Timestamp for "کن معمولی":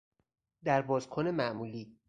1.09-1.97